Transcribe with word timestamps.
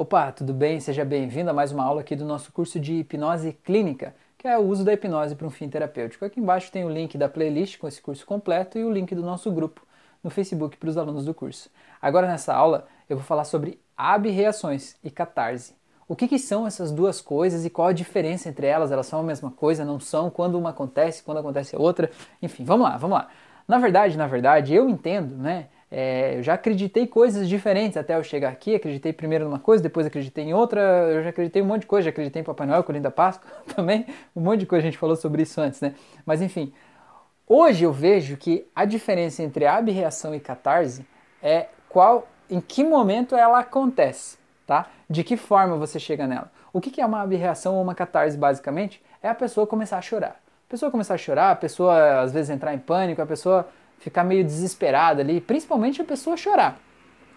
Opa, 0.00 0.32
tudo 0.32 0.54
bem? 0.54 0.80
Seja 0.80 1.04
bem-vindo 1.04 1.50
a 1.50 1.52
mais 1.52 1.72
uma 1.72 1.84
aula 1.84 2.00
aqui 2.00 2.16
do 2.16 2.24
nosso 2.24 2.50
curso 2.52 2.80
de 2.80 2.94
hipnose 2.94 3.52
clínica, 3.52 4.14
que 4.38 4.48
é 4.48 4.56
o 4.56 4.62
uso 4.62 4.82
da 4.82 4.94
hipnose 4.94 5.34
para 5.34 5.46
um 5.46 5.50
fim 5.50 5.68
terapêutico. 5.68 6.24
Aqui 6.24 6.40
embaixo 6.40 6.72
tem 6.72 6.86
o 6.86 6.88
link 6.88 7.18
da 7.18 7.28
playlist 7.28 7.76
com 7.76 7.86
esse 7.86 8.00
curso 8.00 8.24
completo 8.24 8.78
e 8.78 8.84
o 8.86 8.90
link 8.90 9.14
do 9.14 9.20
nosso 9.20 9.52
grupo 9.52 9.86
no 10.24 10.30
Facebook 10.30 10.78
para 10.78 10.88
os 10.88 10.96
alunos 10.96 11.26
do 11.26 11.34
curso. 11.34 11.68
Agora 12.00 12.26
nessa 12.26 12.54
aula 12.54 12.86
eu 13.10 13.18
vou 13.18 13.26
falar 13.26 13.44
sobre 13.44 13.78
abreações 13.94 14.96
e 15.04 15.10
catarse. 15.10 15.74
O 16.08 16.16
que, 16.16 16.26
que, 16.26 16.38
são 16.38 16.66
essas 16.66 16.90
duas 16.90 17.20
coisas 17.20 17.66
e 17.66 17.68
qual 17.68 17.88
a 17.88 17.92
diferença 17.92 18.48
entre 18.48 18.66
elas? 18.66 18.90
Elas 18.90 19.04
são 19.04 19.20
a 19.20 19.22
mesma 19.22 19.50
coisa? 19.50 19.84
Não 19.84 20.00
são? 20.00 20.30
Quando 20.30 20.58
uma 20.58 20.70
acontece, 20.70 21.22
quando 21.22 21.40
acontece 21.40 21.76
a 21.76 21.78
outra? 21.78 22.10
Enfim, 22.40 22.64
vamos 22.64 22.88
lá, 22.88 22.96
vamos 22.96 23.18
lá. 23.18 23.28
Na 23.68 23.78
verdade, 23.78 24.16
na 24.16 24.26
verdade, 24.26 24.74
eu 24.74 24.88
entendo, 24.88 25.36
né? 25.36 25.68
É, 25.90 26.36
eu 26.36 26.42
já 26.42 26.54
acreditei 26.54 27.04
coisas 27.06 27.48
diferentes 27.48 27.96
até 27.96 28.16
eu 28.16 28.22
chegar 28.22 28.50
aqui. 28.50 28.74
Acreditei 28.76 29.12
primeiro 29.12 29.44
numa 29.44 29.58
coisa, 29.58 29.82
depois 29.82 30.06
acreditei 30.06 30.44
em 30.44 30.54
outra. 30.54 30.80
Eu 30.80 31.22
já 31.24 31.30
acreditei 31.30 31.60
um 31.60 31.64
monte 31.66 31.80
de 31.80 31.86
coisa. 31.86 32.04
Já 32.04 32.10
acreditei 32.10 32.42
em 32.42 32.44
Papai 32.44 32.66
Noel, 32.66 32.84
Colinho 32.84 33.02
da 33.02 33.10
Páscoa 33.10 33.50
também. 33.74 34.06
Um 34.34 34.40
monte 34.40 34.60
de 34.60 34.66
coisa 34.66 34.86
a 34.86 34.90
gente 34.90 34.98
falou 34.98 35.16
sobre 35.16 35.42
isso 35.42 35.60
antes, 35.60 35.80
né? 35.80 35.94
Mas 36.24 36.40
enfim, 36.40 36.72
hoje 37.46 37.84
eu 37.84 37.92
vejo 37.92 38.36
que 38.36 38.66
a 38.74 38.84
diferença 38.84 39.42
entre 39.42 39.66
abreação 39.66 40.34
e 40.34 40.38
catarse 40.38 41.04
é 41.42 41.66
qual, 41.88 42.28
em 42.48 42.60
que 42.60 42.84
momento 42.84 43.34
ela 43.34 43.58
acontece, 43.58 44.38
tá? 44.66 44.86
De 45.08 45.24
que 45.24 45.36
forma 45.36 45.76
você 45.76 45.98
chega 45.98 46.26
nela. 46.26 46.52
O 46.72 46.80
que 46.80 47.00
é 47.00 47.06
uma 47.06 47.20
abreação 47.20 47.74
ou 47.74 47.82
uma 47.82 47.96
catarse, 47.96 48.36
basicamente? 48.36 49.02
É 49.20 49.28
a 49.28 49.34
pessoa 49.34 49.66
começar 49.66 49.98
a 49.98 50.02
chorar. 50.02 50.40
A 50.68 50.70
pessoa 50.70 50.88
começar 50.88 51.14
a 51.14 51.18
chorar, 51.18 51.50
a 51.50 51.56
pessoa 51.56 52.20
às 52.20 52.32
vezes 52.32 52.48
entrar 52.48 52.72
em 52.72 52.78
pânico, 52.78 53.20
a 53.20 53.26
pessoa 53.26 53.68
ficar 54.00 54.24
meio 54.24 54.42
desesperada 54.42 55.22
ali, 55.22 55.40
principalmente 55.40 56.02
a 56.02 56.04
pessoa 56.04 56.36
chorar. 56.36 56.80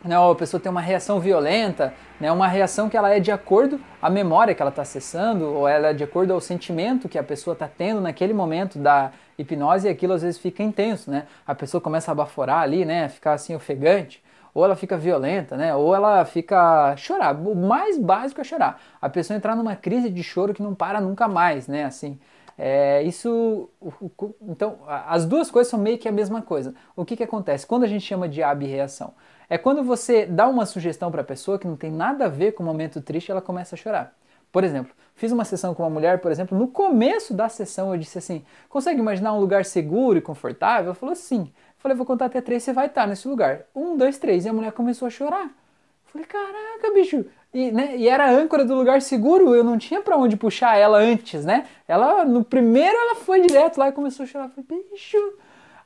Né, 0.04 0.20
ou 0.20 0.34
a 0.34 0.36
pessoa 0.36 0.60
tem 0.60 0.70
uma 0.70 0.82
reação 0.82 1.18
violenta, 1.18 1.94
né, 2.20 2.30
uma 2.30 2.46
reação 2.46 2.90
que 2.90 2.98
ela 2.98 3.10
é 3.10 3.22
de 3.22 3.32
acordo 3.32 3.80
à 4.02 4.10
memória 4.10 4.54
que 4.54 4.62
ela 4.62 4.70
está 4.70 4.82
acessando, 4.82 5.46
ou 5.46 5.66
ela 5.66 5.90
é 5.90 5.94
de 5.94 6.04
acordo 6.04 6.34
ao 6.34 6.42
sentimento 6.42 7.08
que 7.08 7.18
a 7.18 7.24
pessoa 7.24 7.54
está 7.54 7.70
tendo 7.70 8.02
naquele 8.02 8.34
momento 8.34 8.78
da 8.78 9.12
hipnose, 9.38 9.88
e 9.88 9.90
aquilo 9.90 10.12
às 10.12 10.22
vezes 10.22 10.38
fica 10.38 10.62
intenso, 10.62 11.10
né? 11.10 11.26
A 11.48 11.56
pessoa 11.56 11.80
começa 11.80 12.12
a 12.12 12.16
baforar 12.16 12.64
ali, 12.64 12.84
né? 12.84 13.08
Ficar 13.08 13.32
assim 13.32 13.56
ofegante, 13.56 14.22
ou 14.54 14.66
ela 14.66 14.76
fica 14.76 14.98
violenta, 14.98 15.56
né? 15.56 15.74
Ou 15.74 15.96
ela 15.96 16.26
fica 16.26 16.96
chorar. 16.98 17.34
O 17.34 17.56
mais 17.56 17.98
básico 17.98 18.42
é 18.42 18.44
chorar. 18.44 18.82
A 19.02 19.08
pessoa 19.08 19.38
entrar 19.38 19.56
numa 19.56 19.76
crise 19.76 20.10
de 20.10 20.22
choro 20.22 20.54
que 20.54 20.62
não 20.62 20.76
para 20.76 21.00
nunca 21.00 21.30
mais, 21.30 21.66
né? 21.66 21.86
Assim, 21.86 22.20
é, 22.58 23.02
isso, 23.04 23.70
então, 24.42 24.80
as 24.88 25.26
duas 25.26 25.50
coisas 25.50 25.70
são 25.70 25.80
meio 25.80 25.98
que 25.98 26.08
a 26.08 26.12
mesma 26.12 26.42
coisa. 26.42 26.74
O 26.96 27.04
que, 27.04 27.16
que 27.16 27.24
acontece? 27.24 27.66
Quando 27.66 27.84
a 27.84 27.88
gente 27.88 28.06
chama 28.06 28.30
de 28.30 28.44
abreação? 28.44 29.14
É 29.50 29.58
quando 29.58 29.84
você 29.84 30.26
dá 30.26 30.48
uma 30.48 30.66
sugestão 30.66 31.12
para 31.12 31.22
a 31.22 31.26
pessoa 31.26 31.60
que 31.60 31.68
não 31.68 31.76
tem 31.76 31.92
nada 31.92 32.26
a 32.26 32.30
ver 32.30 32.54
com 32.54 32.64
o 32.64 32.66
momento 32.66 33.02
triste 33.02 33.32
ela 33.32 33.42
começa 33.42 33.76
a 33.76 33.78
chorar. 33.78 34.16
Por 34.52 34.64
exemplo, 34.64 34.94
fiz 35.16 35.32
uma 35.32 35.44
sessão 35.44 35.74
com 35.74 35.84
uma 35.84 35.90
mulher, 35.90 36.22
por 36.22 36.32
exemplo, 36.32 36.58
no 36.58 36.68
começo 36.68 37.34
da 37.34 37.50
sessão 37.50 37.92
eu 37.92 38.00
disse 38.00 38.20
assim: 38.20 38.46
consegue 38.70 39.00
imaginar 39.00 39.34
um 39.34 39.40
lugar 39.40 39.66
seguro 39.66 40.18
e 40.20 40.22
confortável? 40.22 40.86
Ela 40.86 40.96
falou 40.96 41.16
sim. 41.16 41.42
Eu 41.42 41.80
falei: 41.80 41.98
vou 41.98 42.06
contar 42.06 42.26
até 42.26 42.40
três, 42.40 42.64
você 42.64 42.72
vai 42.72 42.86
estar 42.86 43.08
nesse 43.08 43.28
lugar. 43.28 43.62
Um, 43.76 43.98
dois, 43.98 44.20
três. 44.20 44.46
E 44.46 44.50
a 44.50 44.54
mulher 44.54 44.72
começou 44.72 45.08
a 45.08 45.12
chorar. 45.12 45.50
Falei, 46.06 46.28
caraca, 46.28 46.94
bicho. 46.94 47.26
E, 47.54 47.72
né, 47.72 47.96
e 47.98 48.10
era 48.10 48.30
âncora 48.32 48.66
do 48.66 48.74
lugar 48.74 49.02
seguro, 49.02 49.54
eu 49.54 49.64
não 49.64 49.78
tinha 49.78 50.02
para 50.02 50.18
onde 50.18 50.36
puxar 50.36 50.76
ela 50.76 50.98
antes, 50.98 51.46
né? 51.46 51.66
Ela, 51.88 52.26
no 52.26 52.44
primeiro, 52.44 52.98
ela 52.98 53.16
foi 53.16 53.42
direto 53.42 53.78
lá 53.78 53.90
e 53.90 53.92
começou 53.92 54.24
a 54.24 54.28
chorar. 54.28 54.50
Falei, 54.50 54.84
bicho. 54.92 55.18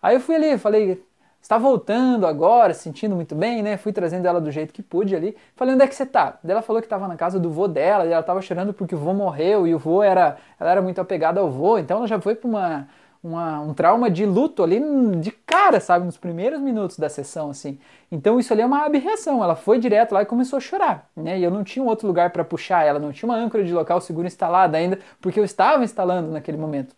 Aí 0.01 0.15
eu 0.15 0.21
fui 0.21 0.35
ali, 0.35 0.57
falei, 0.57 1.03
está 1.41 1.57
voltando 1.57 2.25
agora, 2.25 2.73
sentindo 2.73 3.15
muito 3.15 3.35
bem, 3.35 3.61
né? 3.61 3.75
Fui 3.75 3.91
trazendo 3.91 4.25
ela 4.25 4.39
do 4.39 4.49
jeito 4.49 4.73
que 4.73 4.81
pude 4.81 5.15
ali. 5.15 5.35
Falei, 5.55 5.75
onde 5.75 5.83
é 5.83 5.87
que 5.87 5.95
você 5.95 6.05
tá? 6.05 6.39
Ela 6.47 6.61
falou 6.61 6.81
que 6.81 6.85
estava 6.85 7.07
na 7.07 7.17
casa 7.17 7.39
do 7.39 7.49
vô 7.49 7.67
dela, 7.67 8.05
e 8.05 8.11
ela 8.11 8.21
estava 8.21 8.41
chorando 8.41 8.73
porque 8.73 8.95
o 8.95 8.97
vô 8.97 9.13
morreu, 9.13 9.67
e 9.67 9.75
o 9.75 9.79
vô 9.79 10.01
era, 10.01 10.37
ela 10.59 10.71
era 10.71 10.81
muito 10.81 11.01
apegada 11.01 11.41
ao 11.41 11.49
vô, 11.49 11.77
então 11.77 11.97
ela 11.97 12.07
já 12.07 12.19
foi 12.19 12.35
para 12.35 12.47
uma 12.47 12.87
uma, 13.23 13.59
um 13.59 13.73
trauma 13.73 14.09
de 14.09 14.25
luto 14.25 14.63
ali 14.63 14.81
de 15.19 15.31
cara, 15.31 15.79
sabe, 15.79 16.05
nos 16.05 16.17
primeiros 16.17 16.59
minutos 16.59 16.97
da 16.97 17.09
sessão, 17.09 17.49
assim. 17.49 17.79
Então 18.11 18.39
isso 18.39 18.53
ali 18.53 18.61
é 18.61 18.65
uma 18.65 18.85
abreação. 18.85 19.43
Ela 19.43 19.55
foi 19.55 19.79
direto 19.79 20.13
lá 20.13 20.21
e 20.21 20.25
começou 20.25 20.57
a 20.57 20.59
chorar, 20.59 21.09
né? 21.15 21.39
E 21.39 21.43
eu 21.43 21.51
não 21.51 21.63
tinha 21.63 21.83
um 21.83 21.87
outro 21.87 22.07
lugar 22.07 22.31
para 22.31 22.43
puxar 22.43 22.83
ela, 22.85 22.99
não 22.99 23.11
tinha 23.11 23.29
uma 23.29 23.37
âncora 23.37 23.63
de 23.63 23.73
local 23.73 23.99
seguro 24.01 24.27
instalada 24.27 24.77
ainda, 24.77 24.99
porque 25.21 25.39
eu 25.39 25.45
estava 25.45 25.83
instalando 25.83 26.31
naquele 26.31 26.57
momento. 26.57 26.95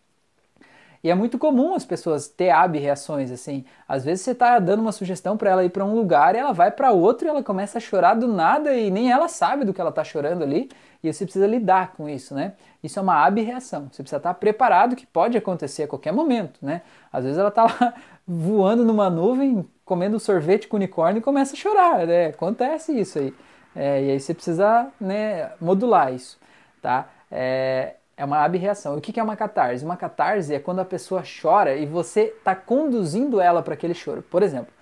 E 1.04 1.10
é 1.10 1.16
muito 1.16 1.38
comum 1.38 1.74
as 1.76 1.86
pessoas 1.86 2.28
ter 2.28 2.50
ab-reações, 2.50 3.32
assim. 3.32 3.64
Às 3.88 4.04
vezes 4.04 4.24
você 4.24 4.32
está 4.32 4.60
dando 4.60 4.82
uma 4.82 4.92
sugestão 4.92 5.38
para 5.38 5.50
ela 5.50 5.64
ir 5.64 5.70
para 5.70 5.86
um 5.86 5.96
lugar 5.96 6.36
e 6.36 6.38
ela 6.38 6.52
vai 6.52 6.72
para 6.72 6.92
outro 6.92 7.28
e 7.28 7.30
ela 7.30 7.42
começa 7.42 7.78
a 7.78 7.82
chorar 7.82 8.16
do 8.16 8.28
nada 8.28 8.74
e 8.76 8.92
nem 8.92 9.12
ela 9.12 9.28
sabe 9.30 9.64
do 9.64 9.74
que 9.74 9.80
ela 9.80 9.92
está 9.92 10.04
chorando 10.04 10.44
ali. 10.44 10.70
E 11.02 11.12
você 11.12 11.24
precisa 11.24 11.48
lidar 11.48 11.94
com 11.94 12.10
isso, 12.10 12.36
né? 12.36 12.54
Isso 12.84 13.00
é 13.00 13.02
uma 13.02 13.26
ab-reação. 13.26 13.88
Você 13.92 14.04
precisa 14.04 14.18
estar 14.18 14.34
preparado 14.34 14.96
que 14.96 15.08
pode 15.08 15.38
acontecer 15.38 15.84
a 15.84 15.88
qualquer 15.88 16.12
momento, 16.12 16.60
né? 16.62 16.82
Às 17.12 17.24
vezes 17.24 17.40
ela 17.40 17.50
está 17.50 17.64
lá 17.64 17.94
voando 18.28 18.84
numa 18.84 19.10
nuvem, 19.10 19.66
comendo 19.86 20.20
sorvete 20.20 20.68
com 20.68 20.76
unicórnio 20.76 21.20
e 21.20 21.24
começa 21.24 21.54
a 21.54 21.58
chorar, 21.58 22.06
né? 22.06 22.28
Acontece 22.28 23.00
isso 23.00 23.20
aí. 23.20 23.34
É, 23.76 24.04
e 24.04 24.12
aí 24.12 24.20
você 24.20 24.34
precisa 24.34 24.88
né, 25.00 25.52
modular 25.62 26.14
isso, 26.14 26.38
tá? 26.82 27.08
É, 27.32 27.96
é 28.20 28.26
uma 28.26 28.44
abreação. 28.44 28.98
O 28.98 29.02
que 29.02 29.18
é 29.18 29.24
uma 29.24 29.38
catarse? 29.38 29.86
Uma 29.86 29.96
catarse 29.96 30.54
é 30.54 30.60
quando 30.60 30.80
a 30.80 30.86
pessoa 30.86 31.24
chora 31.42 31.78
e 31.78 31.86
você 31.86 32.34
está 32.38 32.54
conduzindo 32.54 33.40
ela 33.40 33.64
para 33.64 33.76
aquele 33.76 33.94
choro. 33.94 34.22
Por 34.22 34.44
exemplo, 34.44 34.74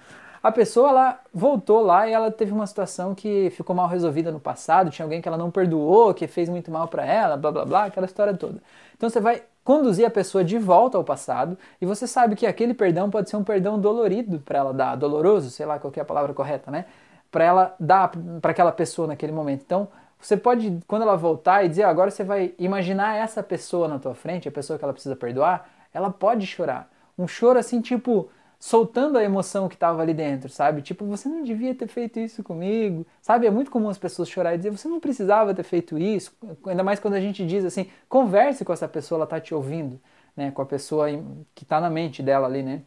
a 0.41 0.51
pessoa 0.51 0.89
ela 0.89 1.19
voltou 1.31 1.81
lá 1.81 2.07
e 2.07 2.13
ela 2.13 2.31
teve 2.31 2.51
uma 2.51 2.65
situação 2.65 3.13
que 3.13 3.51
ficou 3.51 3.75
mal 3.75 3.87
resolvida 3.87 4.31
no 4.31 4.39
passado, 4.39 4.89
tinha 4.89 5.05
alguém 5.05 5.21
que 5.21 5.27
ela 5.27 5.37
não 5.37 5.51
perdoou, 5.51 6.15
que 6.15 6.25
fez 6.25 6.49
muito 6.49 6.71
mal 6.71 6.87
para 6.87 7.05
ela, 7.05 7.37
blá 7.37 7.51
blá 7.51 7.63
blá, 7.63 7.85
aquela 7.85 8.07
história 8.07 8.33
toda. 8.33 8.59
Então 8.95 9.07
você 9.07 9.19
vai 9.19 9.43
conduzir 9.63 10.07
a 10.07 10.09
pessoa 10.09 10.43
de 10.43 10.57
volta 10.57 10.97
ao 10.97 11.03
passado 11.03 11.59
e 11.79 11.85
você 11.85 12.07
sabe 12.07 12.35
que 12.35 12.47
aquele 12.47 12.73
perdão 12.73 13.07
pode 13.07 13.29
ser 13.29 13.37
um 13.37 13.43
perdão 13.43 13.79
dolorido 13.79 14.39
para 14.39 14.57
ela 14.57 14.73
dar, 14.73 14.95
doloroso, 14.95 15.51
sei 15.51 15.65
lá 15.67 15.77
qual 15.77 15.93
é 15.95 15.99
a 15.99 16.05
palavra 16.05 16.33
correta, 16.33 16.71
né? 16.71 16.85
Para 17.29 17.43
ela 17.43 17.75
dar 17.79 18.09
para 18.41 18.49
aquela 18.49 18.71
pessoa 18.71 19.07
naquele 19.07 19.31
momento. 19.31 19.61
Então, 19.63 19.89
você 20.19 20.35
pode, 20.35 20.79
quando 20.87 21.03
ela 21.03 21.15
voltar 21.15 21.63
e 21.63 21.69
dizer, 21.69 21.83
agora 21.83 22.09
você 22.11 22.23
vai 22.23 22.53
imaginar 22.57 23.15
essa 23.15 23.43
pessoa 23.43 23.87
na 23.87 23.99
tua 23.99 24.15
frente, 24.15 24.47
a 24.47 24.51
pessoa 24.51 24.77
que 24.77 24.83
ela 24.83 24.93
precisa 24.93 25.15
perdoar, 25.15 25.69
ela 25.93 26.09
pode 26.09 26.45
chorar. 26.47 26.89
Um 27.17 27.27
choro 27.27 27.59
assim, 27.59 27.81
tipo, 27.81 28.29
soltando 28.59 29.17
a 29.17 29.23
emoção 29.23 29.67
que 29.69 29.75
estava 29.75 30.01
ali 30.01 30.13
dentro, 30.13 30.49
sabe? 30.49 30.81
Tipo, 30.81 31.05
você 31.05 31.29
não 31.29 31.43
devia 31.43 31.73
ter 31.75 31.87
feito 31.87 32.19
isso 32.19 32.43
comigo, 32.43 33.05
sabe? 33.21 33.45
É 33.47 33.51
muito 33.51 33.69
comum 33.71 33.89
as 33.89 33.97
pessoas 33.97 34.29
chorar 34.29 34.55
e 34.55 34.57
dizer, 34.57 34.71
você 34.71 34.87
não 34.87 34.99
precisava 34.99 35.53
ter 35.53 35.63
feito 35.63 35.97
isso, 35.97 36.31
ainda 36.65 36.83
mais 36.83 36.99
quando 36.99 37.13
a 37.15 37.21
gente 37.21 37.45
diz 37.45 37.63
assim, 37.65 37.87
converse 38.09 38.65
com 38.65 38.73
essa 38.73 38.87
pessoa, 38.87 39.19
ela 39.19 39.27
tá 39.27 39.39
te 39.39 39.53
ouvindo, 39.53 39.99
né? 40.35 40.51
Com 40.51 40.61
a 40.61 40.65
pessoa 40.65 41.07
que 41.53 41.63
está 41.63 41.79
na 41.79 41.89
mente 41.89 42.23
dela 42.23 42.47
ali, 42.47 42.63
né? 42.63 42.81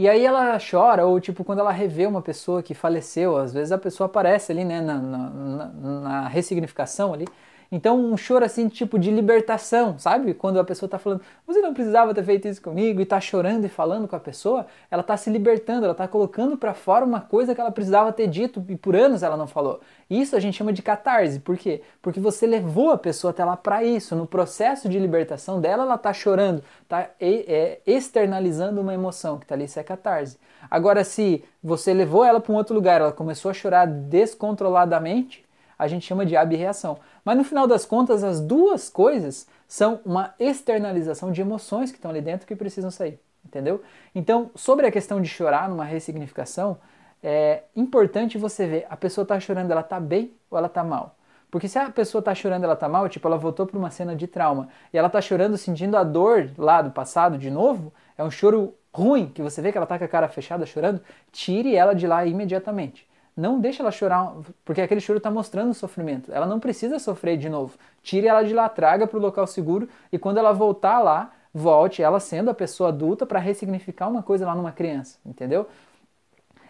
E 0.00 0.08
aí 0.08 0.24
ela 0.24 0.56
chora, 0.58 1.04
ou 1.06 1.20
tipo, 1.20 1.44
quando 1.44 1.58
ela 1.58 1.70
revê 1.70 2.06
uma 2.06 2.22
pessoa 2.22 2.62
que 2.62 2.72
faleceu, 2.72 3.36
às 3.36 3.52
vezes 3.52 3.70
a 3.70 3.76
pessoa 3.76 4.06
aparece 4.06 4.50
ali, 4.50 4.64
né, 4.64 4.80
na, 4.80 4.94
na, 4.98 5.66
na 5.68 5.99
ressignificação 6.30 7.12
ali, 7.12 7.26
então, 7.72 7.96
um 7.96 8.16
choro 8.16 8.44
assim, 8.44 8.68
tipo 8.68 8.98
de 8.98 9.12
libertação, 9.12 9.96
sabe? 9.96 10.34
Quando 10.34 10.58
a 10.58 10.64
pessoa 10.64 10.88
está 10.88 10.98
falando, 10.98 11.22
você 11.46 11.60
não 11.60 11.72
precisava 11.72 12.12
ter 12.12 12.24
feito 12.24 12.48
isso 12.48 12.60
comigo, 12.60 12.98
e 12.98 13.04
está 13.04 13.20
chorando 13.20 13.64
e 13.64 13.68
falando 13.68 14.08
com 14.08 14.16
a 14.16 14.20
pessoa, 14.20 14.66
ela 14.90 15.02
está 15.02 15.16
se 15.16 15.30
libertando, 15.30 15.84
ela 15.84 15.92
está 15.92 16.08
colocando 16.08 16.56
para 16.56 16.74
fora 16.74 17.04
uma 17.04 17.20
coisa 17.20 17.54
que 17.54 17.60
ela 17.60 17.70
precisava 17.70 18.12
ter 18.12 18.26
dito 18.26 18.64
e 18.68 18.76
por 18.76 18.96
anos 18.96 19.22
ela 19.22 19.36
não 19.36 19.46
falou. 19.46 19.80
Isso 20.08 20.34
a 20.34 20.40
gente 20.40 20.56
chama 20.56 20.72
de 20.72 20.82
catarse. 20.82 21.38
Por 21.38 21.56
quê? 21.56 21.82
Porque 22.02 22.18
você 22.18 22.44
levou 22.44 22.90
a 22.90 22.98
pessoa 22.98 23.30
até 23.30 23.44
lá 23.44 23.56
para 23.56 23.84
isso. 23.84 24.16
No 24.16 24.26
processo 24.26 24.88
de 24.88 24.98
libertação 24.98 25.60
dela, 25.60 25.84
ela 25.84 25.94
está 25.94 26.12
chorando, 26.12 26.64
está 26.82 27.08
é, 27.20 27.78
externalizando 27.86 28.80
uma 28.80 28.92
emoção 28.92 29.38
que 29.38 29.44
está 29.44 29.54
ali, 29.54 29.66
isso 29.66 29.78
é 29.78 29.84
catarse. 29.84 30.36
Agora, 30.68 31.04
se 31.04 31.44
você 31.62 31.94
levou 31.94 32.24
ela 32.24 32.40
para 32.40 32.52
um 32.52 32.56
outro 32.56 32.74
lugar, 32.74 33.00
ela 33.00 33.12
começou 33.12 33.50
a 33.52 33.54
chorar 33.54 33.86
descontroladamente, 33.86 35.44
a 35.80 35.88
gente 35.88 36.06
chama 36.06 36.26
de 36.26 36.36
abreação. 36.36 36.98
Mas 37.24 37.36
no 37.38 37.42
final 37.42 37.66
das 37.66 37.86
contas, 37.86 38.22
as 38.22 38.38
duas 38.38 38.90
coisas 38.90 39.46
são 39.66 40.00
uma 40.04 40.34
externalização 40.38 41.32
de 41.32 41.40
emoções 41.40 41.90
que 41.90 41.96
estão 41.96 42.10
ali 42.10 42.20
dentro 42.20 42.46
que 42.46 42.54
precisam 42.54 42.90
sair, 42.90 43.18
entendeu? 43.42 43.82
Então, 44.14 44.50
sobre 44.54 44.86
a 44.86 44.92
questão 44.92 45.22
de 45.22 45.28
chorar 45.28 45.70
numa 45.70 45.84
ressignificação, 45.84 46.76
é 47.22 47.62
importante 47.74 48.36
você 48.36 48.66
ver, 48.66 48.86
a 48.90 48.96
pessoa 48.96 49.22
está 49.22 49.40
chorando, 49.40 49.70
ela 49.70 49.80
está 49.80 49.98
bem 49.98 50.32
ou 50.50 50.58
ela 50.58 50.66
está 50.66 50.84
mal? 50.84 51.16
Porque 51.50 51.66
se 51.66 51.78
a 51.78 51.88
pessoa 51.90 52.20
está 52.20 52.34
chorando, 52.34 52.64
ela 52.64 52.74
está 52.74 52.88
mal, 52.88 53.08
tipo, 53.08 53.26
ela 53.26 53.38
voltou 53.38 53.66
para 53.66 53.78
uma 53.78 53.90
cena 53.90 54.14
de 54.14 54.26
trauma 54.26 54.68
e 54.92 54.98
ela 54.98 55.06
está 55.06 55.20
chorando, 55.20 55.56
sentindo 55.56 55.96
a 55.96 56.04
dor 56.04 56.50
lá 56.58 56.82
do 56.82 56.90
passado 56.90 57.38
de 57.38 57.50
novo, 57.50 57.90
é 58.18 58.22
um 58.22 58.30
choro 58.30 58.74
ruim, 58.92 59.28
que 59.28 59.40
você 59.40 59.62
vê 59.62 59.72
que 59.72 59.78
ela 59.78 59.84
está 59.84 59.98
com 59.98 60.04
a 60.04 60.08
cara 60.08 60.28
fechada 60.28 60.66
chorando, 60.66 61.00
tire 61.32 61.74
ela 61.74 61.94
de 61.94 62.06
lá 62.06 62.26
imediatamente. 62.26 63.08
Não 63.40 63.58
deixe 63.58 63.80
ela 63.80 63.90
chorar, 63.90 64.34
porque 64.66 64.82
aquele 64.82 65.00
choro 65.00 65.16
está 65.16 65.30
mostrando 65.30 65.70
o 65.70 65.74
sofrimento. 65.74 66.30
Ela 66.30 66.44
não 66.44 66.60
precisa 66.60 66.98
sofrer 66.98 67.38
de 67.38 67.48
novo. 67.48 67.78
Tire 68.02 68.26
ela 68.26 68.42
de 68.42 68.52
lá, 68.52 68.68
traga 68.68 69.06
para 69.06 69.18
o 69.18 69.20
local 69.20 69.46
seguro 69.46 69.88
e 70.12 70.18
quando 70.18 70.36
ela 70.36 70.52
voltar 70.52 70.98
lá, 70.98 71.32
volte 71.52 72.02
ela 72.02 72.20
sendo 72.20 72.50
a 72.50 72.54
pessoa 72.54 72.90
adulta 72.90 73.24
para 73.24 73.38
ressignificar 73.38 74.08
uma 74.08 74.22
coisa 74.22 74.44
lá 74.44 74.54
numa 74.54 74.72
criança, 74.72 75.18
entendeu? 75.24 75.66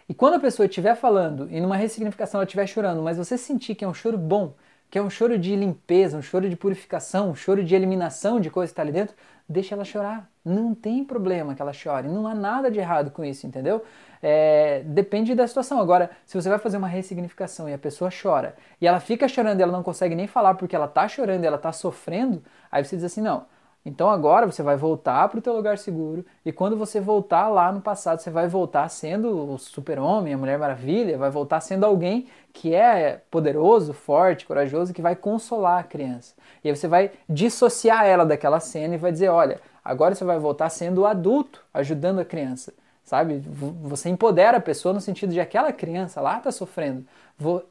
E 0.09 0.15
quando 0.15 0.35
a 0.35 0.39
pessoa 0.39 0.67
estiver 0.67 0.95
falando 0.95 1.49
e 1.51 1.61
numa 1.61 1.77
ressignificação 1.77 2.39
ela 2.39 2.45
estiver 2.45 2.69
chorando, 2.69 3.03
mas 3.03 3.19
você 3.19 3.37
sentir 3.37 3.75
que 3.75 3.85
é 3.85 3.89
um 3.89 3.95
choro 3.95 4.17
bom, 4.17 4.55
que 4.89 4.97
é 4.97 5.03
um 5.03 5.11
choro 5.11 5.37
de 5.37 5.57
limpeza, 5.57 6.17
um 6.17 6.23
choro 6.23 6.49
de 6.49 6.55
purificação, 6.55 7.31
um 7.31 7.35
choro 7.35 7.65
de 7.65 7.75
eliminação 7.75 8.39
de 8.39 8.49
coisa 8.49 8.71
que 8.71 8.75
está 8.75 8.83
ali 8.83 8.93
dentro, 8.93 9.17
deixa 9.51 9.75
ela 9.75 9.85
chorar. 9.85 10.31
Não 10.45 10.75
tem 10.75 11.05
problema 11.05 11.55
que 11.55 11.61
ela 11.61 11.73
chore, 11.73 12.09
não 12.09 12.27
há 12.27 12.35
nada 12.35 12.71
de 12.71 12.79
errado 12.79 13.11
com 13.11 13.25
isso, 13.25 13.47
entendeu? 13.47 13.83
É, 14.23 14.83
depende 14.87 15.35
da 15.35 15.47
situação. 15.47 15.81
Agora, 15.81 16.11
se 16.25 16.41
você 16.41 16.49
vai 16.49 16.59
fazer 16.59 16.77
uma 16.77 16.87
ressignificação 16.87 17.69
e 17.69 17.75
a 17.75 17.79
pessoa 17.79 18.11
chora, 18.11 18.55
e 18.81 18.87
ela 18.87 19.01
fica 19.01 19.27
chorando 19.27 19.59
e 19.59 19.63
ela 19.63 19.73
não 19.73 19.83
consegue 19.83 20.15
nem 20.15 20.27
falar 20.27 20.55
porque 20.55 20.77
ela 20.77 20.87
está 20.87 21.09
chorando 21.09 21.43
e 21.43 21.47
ela 21.47 21.57
está 21.57 21.73
sofrendo, 21.73 22.43
aí 22.71 22.85
você 22.85 22.97
diz 22.97 23.05
assim, 23.05 23.21
não, 23.21 23.45
então 23.85 24.11
agora 24.11 24.47
você 24.47 24.63
vai 24.63 24.77
voltar 24.77 25.27
para 25.29 25.39
o 25.39 25.43
teu 25.43 25.55
lugar 25.55 25.79
seguro 25.79 26.25
e 26.45 26.53
quando 26.53 26.77
você 26.77 27.01
voltar 27.01 27.49
lá 27.49 27.73
no 27.73 27.81
passado, 27.81 28.21
você 28.21 28.31
vai 28.31 28.47
voltar 28.47 28.89
sendo 28.91 29.53
o 29.53 29.59
super-homem, 29.59 30.35
a 30.35 30.39
Mulher 30.39 30.59
Maravilha, 30.59 31.17
vai 31.17 31.31
voltar 31.31 31.61
sendo 31.61 31.87
alguém 31.87 32.27
que 32.53 32.75
é 32.75 33.23
poderoso, 33.31 33.95
forte, 33.95 34.45
corajoso, 34.45 34.93
que 34.93 35.01
vai 35.01 35.17
consolar 35.17 35.81
a 35.81 35.85
criança. 35.85 36.35
E 36.63 36.69
aí 36.69 36.77
você 36.77 36.87
vai 36.87 37.11
dissociar 37.29 38.05
ela 38.05 38.27
daquela 38.27 38.61
cena 38.61 38.95
e 38.95 38.99
vai 38.99 39.13
dizer, 39.13 39.31
olha, 39.31 39.61
agora 39.83 40.15
você 40.15 40.25
vai 40.25 40.39
voltar 40.39 40.69
sendo 40.69 41.03
o 41.03 41.07
adulto, 41.07 41.65
ajudando 41.73 42.19
a 42.19 42.25
criança. 42.25 42.75
Sabe? 43.03 43.43
Você 43.83 44.09
empodera 44.09 44.59
a 44.59 44.61
pessoa 44.61 44.93
no 44.93 45.01
sentido 45.01 45.33
de 45.33 45.41
aquela 45.41 45.73
criança 45.73 46.21
lá 46.21 46.39
está 46.39 46.53
sofrendo. 46.53 47.05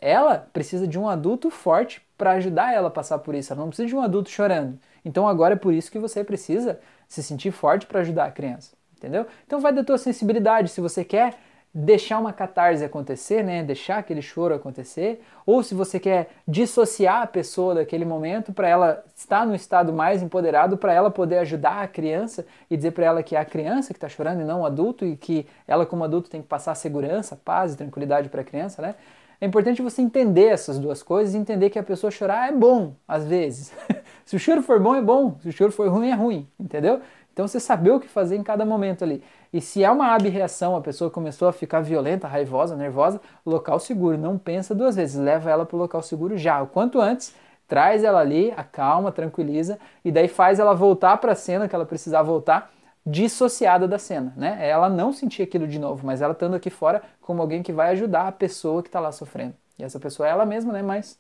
Ela 0.02 0.50
precisa 0.52 0.88
de 0.88 1.00
um 1.00 1.08
adulto 1.08 1.50
forte 1.50 2.02
para 2.18 2.32
ajudar 2.32 2.74
ela 2.74 2.88
a 2.88 2.92
passar 2.92 3.20
por 3.20 3.36
isso. 3.36 3.54
Ela 3.54 3.62
não 3.62 3.70
precisa 3.70 3.88
de 3.88 3.96
um 3.96 4.02
adulto 4.02 4.30
chorando. 4.30 4.78
Então 5.04 5.28
agora 5.28 5.54
é 5.54 5.58
por 5.58 5.74
isso 5.74 5.92
que 5.92 6.00
você 6.00 6.24
precisa 6.24 6.80
se 7.08 7.24
sentir 7.24 7.52
forte 7.52 7.86
para 7.86 8.02
ajudar 8.02 8.26
a 8.26 8.32
criança, 8.32 8.76
entendeu? 8.98 9.26
Então 9.46 9.60
vai 9.60 9.74
da 9.74 9.84
tua 9.84 9.98
sensibilidade, 9.98 10.70
se 10.70 10.82
você 10.82 11.04
quer 11.04 11.38
deixar 11.74 12.18
uma 12.18 12.34
catarse 12.34 12.84
acontecer, 12.84 13.44
né, 13.44 13.64
deixar 13.64 14.00
aquele 14.00 14.22
choro 14.22 14.56
acontecer, 14.56 15.22
ou 15.46 15.62
se 15.62 15.76
você 15.76 16.00
quer 16.00 16.30
dissociar 16.48 17.22
a 17.22 17.28
pessoa 17.28 17.76
daquele 17.76 18.06
momento 18.06 18.52
para 18.52 18.68
ela 18.68 19.04
estar 19.16 19.46
no 19.46 19.54
estado 19.54 19.94
mais 19.94 20.24
empoderado, 20.24 20.78
para 20.78 20.94
ela 20.94 21.12
poder 21.12 21.38
ajudar 21.40 21.84
a 21.84 21.88
criança 21.88 22.46
e 22.70 22.76
dizer 22.76 22.92
para 22.92 23.06
ela 23.06 23.24
que 23.24 23.36
é 23.36 23.40
a 23.40 23.46
criança 23.46 23.94
que 23.94 23.98
está 23.98 24.10
chorando 24.10 24.42
e 24.42 24.46
não 24.46 24.62
o 24.62 24.66
adulto 24.66 25.06
e 25.06 25.16
que 25.16 25.46
ela 25.68 25.86
como 25.86 26.04
adulto 26.04 26.30
tem 26.30 26.42
que 26.42 26.48
passar 26.48 26.74
segurança, 26.74 27.36
paz 27.36 27.74
e 27.74 27.78
tranquilidade 27.78 28.30
para 28.30 28.42
a 28.42 28.44
criança, 28.44 28.82
né? 28.82 28.96
É 29.42 29.46
importante 29.46 29.82
você 29.82 30.02
entender 30.02 30.48
essas 30.48 30.78
duas 30.78 31.02
coisas 31.02 31.34
e 31.34 31.38
entender 31.38 31.70
que 31.70 31.80
a 31.80 31.84
pessoa 31.84 32.12
chorar 32.12 32.50
é 32.50 32.52
bom, 32.52 32.94
às 33.08 33.26
vezes. 33.26 33.72
se 34.30 34.36
o 34.36 34.40
choro 34.40 34.62
for 34.62 34.80
bom, 34.80 34.94
é 34.94 35.02
bom. 35.02 35.40
Se 35.42 35.50
o 35.50 35.52
choro 35.52 35.72
for 35.72 35.90
ruim, 35.90 36.12
é 36.12 36.14
ruim, 36.14 36.48
entendeu? 36.60 37.02
Então 37.34 37.48
você 37.48 37.60
saber 37.60 37.90
o 37.90 38.00
que 38.00 38.08
fazer 38.08 38.36
em 38.36 38.44
cada 38.44 38.64
momento 38.64 39.04
ali. 39.04 39.24
E 39.52 39.60
se 39.60 39.84
é 39.84 39.90
uma 39.90 40.14
abreação, 40.14 40.76
a 40.76 40.82
pessoa 40.82 41.10
começou 41.10 41.48
a 41.48 41.52
ficar 41.52 41.82
violenta, 41.82 42.28
raivosa, 42.28 42.76
nervosa, 42.76 43.20
local 43.44 43.80
seguro. 43.80 44.20
Não 44.20 44.38
pensa 44.38 44.76
duas 44.76 44.96
vezes, 44.96 45.20
leva 45.20 45.50
ela 45.50 45.66
para 45.66 45.76
o 45.76 45.80
local 45.80 46.04
seguro 46.04 46.38
já. 46.38 46.62
O 46.62 46.68
quanto 46.68 47.02
antes, 47.02 47.34
traz 47.68 48.04
ela 48.04 48.20
ali, 48.20 48.54
acalma, 48.56 49.12
tranquiliza, 49.12 49.80
e 50.06 50.12
daí 50.12 50.28
faz 50.28 50.60
ela 50.60 50.76
voltar 50.76 51.18
para 51.18 51.32
a 51.32 51.36
cena 51.36 51.68
que 51.68 51.74
ela 51.74 51.88
precisar 51.88 52.22
voltar 52.22 52.72
dissociada 53.04 53.88
da 53.88 53.98
cena, 53.98 54.32
né? 54.38 54.60
Ela 54.62 54.90
não 54.90 55.12
sentir 55.12 55.42
aquilo 55.42 55.68
de 55.68 55.80
novo, 55.80 56.06
mas 56.06 56.22
ela 56.22 56.34
estando 56.34 56.56
aqui 56.56 56.70
fora 56.70 57.02
como 57.20 57.42
alguém 57.42 57.64
que 57.64 57.74
vai 57.74 57.90
ajudar 57.94 58.28
a 58.28 58.32
pessoa 58.32 58.84
que 58.84 58.90
está 58.90 59.00
lá 59.00 59.12
sofrendo. 59.12 59.56
E 59.80 59.84
essa 59.84 60.00
pessoa 60.00 60.30
é 60.30 60.32
ela 60.32 60.46
mesma, 60.46 60.72
né? 60.72 60.84
Mas 60.84 61.18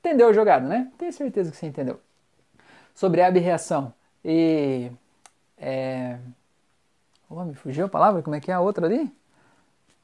entendeu 0.00 0.28
a 0.28 0.34
jogada, 0.34 0.68
né? 0.68 0.92
Tenho 0.98 1.14
certeza 1.14 1.50
que 1.50 1.56
você 1.56 1.64
entendeu. 1.64 1.98
Sobre 2.94 3.22
abreação 3.22 3.92
e... 4.24 4.90
É... 5.58 6.18
Oh, 7.28 7.44
me 7.44 7.54
fugiu 7.54 7.86
a 7.86 7.88
palavra? 7.88 8.22
Como 8.22 8.36
é 8.36 8.40
que 8.40 8.50
é 8.50 8.54
a 8.54 8.60
outra 8.60 8.86
ali? 8.86 9.10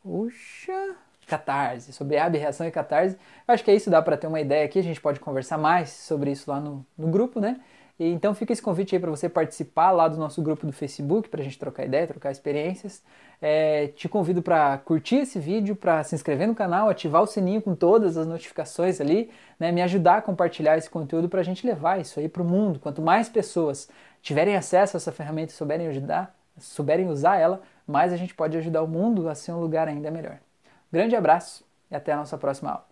Puxa... 0.02 0.96
Catarse, 1.26 1.92
sobre 1.92 2.16
abreação 2.16 2.66
e 2.66 2.70
catarse. 2.70 3.14
Eu 3.46 3.52
acho 3.52 3.62
que 3.62 3.70
é 3.70 3.74
isso, 3.74 3.90
dá 3.90 4.00
para 4.00 4.16
ter 4.16 4.26
uma 4.26 4.40
ideia 4.40 4.64
aqui, 4.64 4.78
a 4.78 4.82
gente 4.82 4.98
pode 4.98 5.20
conversar 5.20 5.58
mais 5.58 5.90
sobre 5.90 6.30
isso 6.30 6.50
lá 6.50 6.58
no, 6.58 6.86
no 6.96 7.08
grupo, 7.08 7.38
né? 7.38 7.60
Então 7.98 8.32
fica 8.32 8.52
esse 8.52 8.62
convite 8.62 8.94
aí 8.94 9.00
para 9.00 9.10
você 9.10 9.28
participar 9.28 9.90
lá 9.90 10.06
do 10.06 10.16
nosso 10.16 10.40
grupo 10.40 10.64
do 10.64 10.72
Facebook, 10.72 11.28
para 11.28 11.40
a 11.40 11.44
gente 11.44 11.58
trocar 11.58 11.84
ideia, 11.84 12.06
trocar 12.06 12.30
experiências. 12.30 13.02
É, 13.42 13.88
te 13.88 14.08
convido 14.08 14.40
para 14.40 14.78
curtir 14.78 15.16
esse 15.16 15.38
vídeo, 15.38 15.74
para 15.74 16.04
se 16.04 16.14
inscrever 16.14 16.46
no 16.46 16.54
canal, 16.54 16.88
ativar 16.88 17.22
o 17.22 17.26
sininho 17.26 17.60
com 17.60 17.74
todas 17.74 18.16
as 18.16 18.26
notificações 18.26 19.00
ali, 19.00 19.30
né, 19.58 19.72
me 19.72 19.82
ajudar 19.82 20.18
a 20.18 20.22
compartilhar 20.22 20.76
esse 20.76 20.88
conteúdo 20.88 21.28
para 21.28 21.40
a 21.40 21.44
gente 21.44 21.66
levar 21.66 22.00
isso 22.00 22.20
aí 22.20 22.28
para 22.28 22.42
o 22.42 22.44
mundo. 22.44 22.78
Quanto 22.78 23.02
mais 23.02 23.28
pessoas 23.28 23.88
tiverem 24.22 24.56
acesso 24.56 24.96
a 24.96 24.98
essa 24.98 25.12
ferramenta 25.12 25.52
e 25.52 25.56
souberem 25.56 25.88
ajudar, 25.88 26.34
souberem 26.58 27.08
usar 27.08 27.36
ela, 27.36 27.62
mais 27.86 28.12
a 28.12 28.16
gente 28.16 28.34
pode 28.34 28.56
ajudar 28.56 28.82
o 28.82 28.88
mundo 28.88 29.28
a 29.28 29.34
ser 29.34 29.52
um 29.52 29.60
lugar 29.60 29.88
ainda 29.88 30.10
melhor. 30.10 30.38
Grande 30.92 31.16
abraço 31.16 31.64
e 31.90 31.94
até 31.96 32.12
a 32.12 32.16
nossa 32.16 32.38
próxima 32.38 32.70
aula. 32.70 32.87